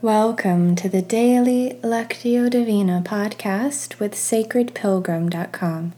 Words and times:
Welcome 0.00 0.76
to 0.76 0.88
the 0.88 1.02
daily 1.02 1.76
Lectio 1.82 2.48
Divina 2.48 3.02
podcast 3.04 3.98
with 3.98 4.14
sacredpilgrim.com. 4.14 5.92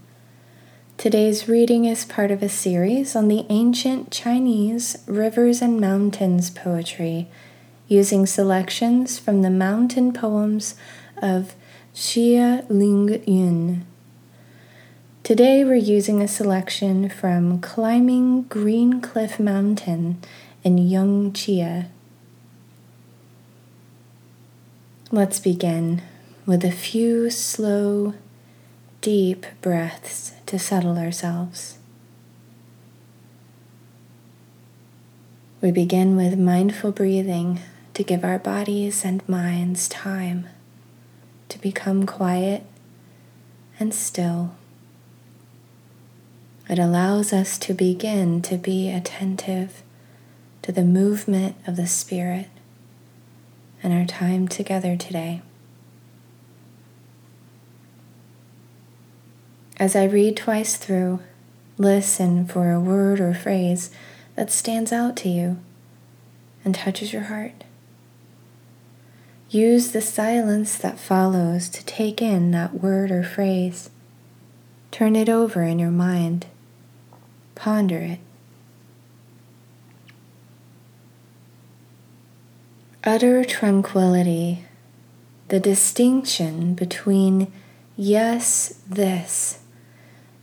Today's 0.96 1.46
reading 1.46 1.84
is 1.84 2.06
part 2.06 2.30
of 2.30 2.42
a 2.42 2.48
series 2.48 3.14
on 3.14 3.28
the 3.28 3.44
ancient 3.50 4.10
Chinese 4.10 4.96
rivers 5.06 5.60
and 5.60 5.78
mountains 5.78 6.48
poetry, 6.48 7.28
using 7.88 8.24
selections 8.24 9.18
from 9.18 9.42
the 9.42 9.50
mountain 9.50 10.14
poems 10.14 10.76
of 11.20 11.54
Xie 11.94 12.64
Ling 12.70 13.22
Yun. 13.26 13.84
Today 15.22 15.62
we're 15.62 15.74
using 15.74 16.22
a 16.22 16.26
selection 16.26 17.10
from 17.10 17.60
Climbing 17.60 18.44
Green 18.44 19.02
Cliff 19.02 19.38
Mountain 19.38 20.22
in 20.64 20.78
Yung-Chia. 20.78 21.90
Let's 25.12 25.40
begin 25.40 26.02
with 26.46 26.64
a 26.64 26.70
few 26.70 27.30
slow, 27.30 28.14
deep 29.00 29.44
breaths 29.60 30.34
to 30.46 30.56
settle 30.56 30.96
ourselves. 30.98 31.78
We 35.60 35.72
begin 35.72 36.14
with 36.14 36.38
mindful 36.38 36.92
breathing 36.92 37.58
to 37.94 38.04
give 38.04 38.22
our 38.22 38.38
bodies 38.38 39.04
and 39.04 39.28
minds 39.28 39.88
time 39.88 40.46
to 41.48 41.58
become 41.58 42.06
quiet 42.06 42.62
and 43.80 43.92
still. 43.92 44.54
It 46.68 46.78
allows 46.78 47.32
us 47.32 47.58
to 47.58 47.74
begin 47.74 48.42
to 48.42 48.56
be 48.56 48.88
attentive 48.88 49.82
to 50.62 50.70
the 50.70 50.84
movement 50.84 51.56
of 51.66 51.74
the 51.74 51.88
Spirit 51.88 52.46
and 53.82 53.92
our 53.92 54.04
time 54.04 54.48
together 54.48 54.96
today. 54.96 55.42
As 59.78 59.96
I 59.96 60.04
read 60.04 60.36
twice 60.36 60.76
through, 60.76 61.20
listen 61.78 62.46
for 62.46 62.70
a 62.70 62.80
word 62.80 63.20
or 63.20 63.32
phrase 63.32 63.90
that 64.36 64.50
stands 64.50 64.92
out 64.92 65.16
to 65.18 65.28
you 65.28 65.58
and 66.64 66.74
touches 66.74 67.12
your 67.12 67.24
heart. 67.24 67.64
Use 69.48 69.92
the 69.92 70.02
silence 70.02 70.76
that 70.76 71.00
follows 71.00 71.68
to 71.70 71.84
take 71.84 72.20
in 72.20 72.50
that 72.50 72.74
word 72.82 73.10
or 73.10 73.22
phrase. 73.22 73.90
Turn 74.90 75.16
it 75.16 75.28
over 75.28 75.62
in 75.62 75.78
your 75.78 75.90
mind 75.90 76.46
Ponder 77.60 77.98
it. 77.98 78.20
Utter 83.02 83.44
tranquility, 83.46 84.66
the 85.48 85.58
distinction 85.58 86.74
between 86.74 87.50
yes, 87.96 88.78
this, 88.86 89.60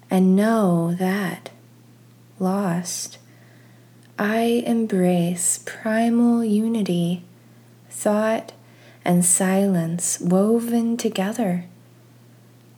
and 0.09 0.35
no, 0.35 0.91
that, 0.95 1.51
lost. 2.39 3.19
I 4.17 4.63
embrace 4.65 5.59
primal 5.67 6.43
unity, 6.43 7.23
thought 7.91 8.53
and 9.05 9.23
silence 9.23 10.19
woven 10.19 10.97
together, 10.97 11.65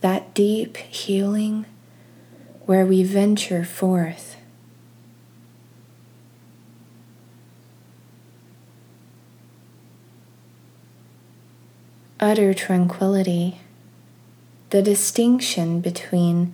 that 0.01 0.33
deep 0.33 0.75
healing 0.75 1.65
where 2.65 2.85
we 2.85 3.03
venture 3.03 3.63
forth. 3.63 4.35
Utter 12.19 12.53
tranquility, 12.53 13.61
the 14.71 14.81
distinction 14.81 15.79
between 15.79 16.53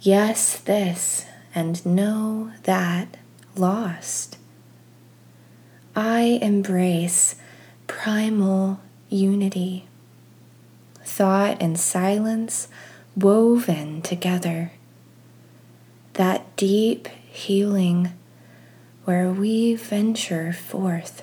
yes, 0.00 0.58
this, 0.58 1.26
and 1.54 1.84
no, 1.84 2.52
that, 2.62 3.18
lost. 3.54 4.38
I 5.94 6.38
embrace 6.40 7.36
primal 7.86 8.80
unity, 9.10 9.86
thought 11.04 11.60
and 11.60 11.78
silence 11.78 12.68
woven 13.14 14.00
together 14.00 14.72
that 16.14 16.56
deep 16.56 17.08
healing 17.30 18.12
where 19.04 19.30
we 19.30 19.74
venture 19.74 20.52
forth. 20.52 21.22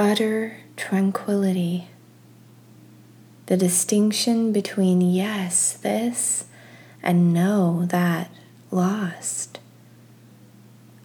Utter 0.00 0.56
tranquility, 0.78 1.88
the 3.44 3.56
distinction 3.58 4.50
between 4.50 5.02
yes, 5.02 5.74
this, 5.74 6.46
and 7.02 7.34
no, 7.34 7.84
that, 7.84 8.30
lost. 8.70 9.60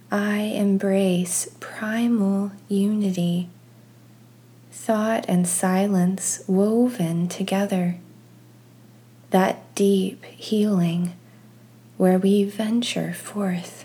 I 0.10 0.38
embrace 0.38 1.50
primal 1.60 2.54
unity, 2.70 3.50
thought 4.72 5.26
and 5.28 5.46
silence 5.46 6.42
woven 6.48 7.28
together, 7.28 7.98
that 9.32 9.76
deep 9.76 10.24
healing 10.24 11.12
where 11.98 12.18
we 12.18 12.46
venture 12.46 13.12
forth. 13.12 13.85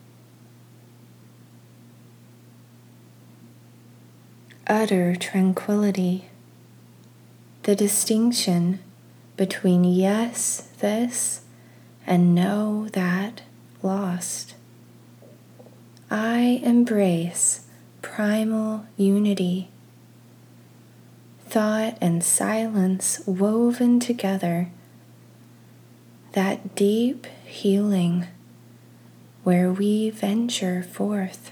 Utter 4.71 5.17
tranquility, 5.17 6.29
the 7.63 7.75
distinction 7.75 8.79
between 9.35 9.83
yes, 9.83 10.69
this, 10.79 11.41
and 12.07 12.33
no, 12.33 12.87
that, 12.93 13.41
lost. 13.83 14.55
I 16.09 16.61
embrace 16.63 17.67
primal 18.01 18.85
unity. 18.95 19.67
Thought 21.49 21.97
and 21.99 22.23
silence 22.23 23.19
woven 23.25 23.99
together, 23.99 24.69
that 26.31 26.75
deep 26.75 27.27
healing 27.43 28.27
where 29.43 29.69
we 29.69 30.11
venture 30.11 30.81
forth. 30.81 31.51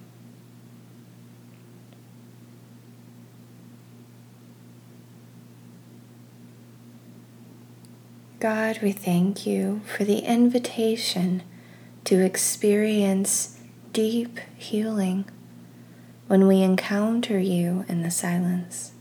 God, 8.41 8.79
we 8.81 8.91
thank 8.91 9.45
you 9.45 9.81
for 9.85 10.03
the 10.03 10.17
invitation 10.17 11.43
to 12.05 12.25
experience 12.25 13.59
deep 13.93 14.39
healing 14.57 15.25
when 16.25 16.47
we 16.47 16.63
encounter 16.63 17.37
you 17.37 17.85
in 17.87 18.01
the 18.01 18.09
silence. 18.09 18.93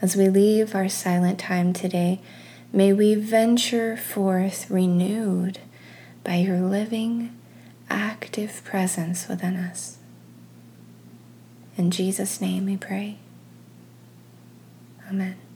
As 0.00 0.14
we 0.14 0.28
leave 0.28 0.76
our 0.76 0.88
silent 0.88 1.40
time 1.40 1.72
today, 1.72 2.20
may 2.72 2.92
we 2.92 3.16
venture 3.16 3.96
forth 3.96 4.70
renewed 4.70 5.58
by 6.22 6.36
your 6.36 6.60
living, 6.60 7.36
active 7.90 8.62
presence 8.64 9.26
within 9.26 9.56
us. 9.56 9.98
In 11.76 11.90
Jesus' 11.90 12.40
name 12.40 12.66
we 12.66 12.76
pray. 12.76 13.18
Amen. 15.10 15.47